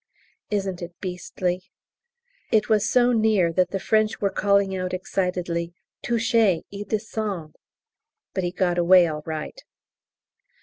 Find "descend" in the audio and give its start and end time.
6.85-7.55